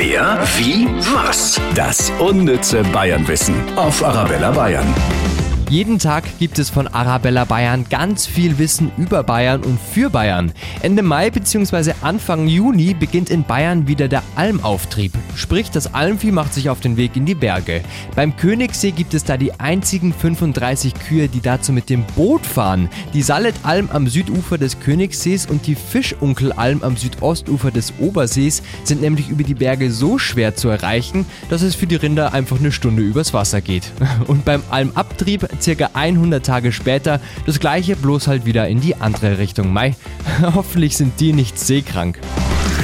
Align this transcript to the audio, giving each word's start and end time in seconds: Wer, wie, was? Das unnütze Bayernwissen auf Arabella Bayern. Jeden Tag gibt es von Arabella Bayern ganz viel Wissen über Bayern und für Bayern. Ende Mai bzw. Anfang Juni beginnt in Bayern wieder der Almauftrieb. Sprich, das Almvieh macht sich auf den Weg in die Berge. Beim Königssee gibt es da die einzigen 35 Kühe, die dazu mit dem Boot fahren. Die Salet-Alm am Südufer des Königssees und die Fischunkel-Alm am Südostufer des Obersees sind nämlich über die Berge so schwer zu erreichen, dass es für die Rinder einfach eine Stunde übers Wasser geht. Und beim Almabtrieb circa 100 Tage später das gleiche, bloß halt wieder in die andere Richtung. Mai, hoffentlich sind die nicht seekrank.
Wer, 0.00 0.38
wie, 0.56 0.86
was? 1.12 1.60
Das 1.74 2.12
unnütze 2.20 2.84
Bayernwissen 2.92 3.56
auf 3.74 4.04
Arabella 4.04 4.52
Bayern. 4.52 4.86
Jeden 5.70 5.98
Tag 5.98 6.22
gibt 6.38 6.60
es 6.60 6.70
von 6.70 6.86
Arabella 6.86 7.44
Bayern 7.44 7.84
ganz 7.90 8.24
viel 8.24 8.58
Wissen 8.58 8.92
über 8.96 9.24
Bayern 9.24 9.60
und 9.64 9.80
für 9.80 10.08
Bayern. 10.08 10.52
Ende 10.82 11.02
Mai 11.02 11.30
bzw. 11.30 11.94
Anfang 12.00 12.46
Juni 12.46 12.94
beginnt 12.94 13.28
in 13.28 13.42
Bayern 13.42 13.88
wieder 13.88 14.06
der 14.06 14.22
Almauftrieb. 14.36 15.14
Sprich, 15.38 15.70
das 15.70 15.94
Almvieh 15.94 16.32
macht 16.32 16.52
sich 16.52 16.68
auf 16.68 16.80
den 16.80 16.96
Weg 16.96 17.14
in 17.14 17.24
die 17.24 17.36
Berge. 17.36 17.82
Beim 18.16 18.36
Königssee 18.36 18.90
gibt 18.90 19.14
es 19.14 19.22
da 19.22 19.36
die 19.36 19.52
einzigen 19.52 20.12
35 20.12 20.94
Kühe, 20.94 21.28
die 21.28 21.40
dazu 21.40 21.72
mit 21.72 21.88
dem 21.90 22.02
Boot 22.16 22.44
fahren. 22.44 22.90
Die 23.14 23.22
Salet-Alm 23.22 23.88
am 23.92 24.08
Südufer 24.08 24.58
des 24.58 24.80
Königssees 24.80 25.46
und 25.46 25.68
die 25.68 25.76
Fischunkel-Alm 25.76 26.82
am 26.82 26.96
Südostufer 26.96 27.70
des 27.70 27.94
Obersees 28.00 28.64
sind 28.82 29.00
nämlich 29.00 29.28
über 29.28 29.44
die 29.44 29.54
Berge 29.54 29.92
so 29.92 30.18
schwer 30.18 30.56
zu 30.56 30.70
erreichen, 30.70 31.24
dass 31.50 31.62
es 31.62 31.76
für 31.76 31.86
die 31.86 31.94
Rinder 31.94 32.34
einfach 32.34 32.58
eine 32.58 32.72
Stunde 32.72 33.02
übers 33.02 33.32
Wasser 33.32 33.60
geht. 33.60 33.92
Und 34.26 34.44
beim 34.44 34.64
Almabtrieb 34.70 35.48
circa 35.60 35.90
100 35.94 36.44
Tage 36.44 36.72
später 36.72 37.20
das 37.46 37.60
gleiche, 37.60 37.94
bloß 37.94 38.26
halt 38.26 38.44
wieder 38.44 38.66
in 38.66 38.80
die 38.80 38.96
andere 38.96 39.38
Richtung. 39.38 39.72
Mai, 39.72 39.94
hoffentlich 40.42 40.96
sind 40.96 41.20
die 41.20 41.32
nicht 41.32 41.60
seekrank. 41.60 42.18